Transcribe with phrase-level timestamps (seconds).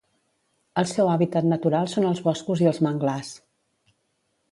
[0.81, 3.31] El seu hàbitat natural són els boscos i els manglars.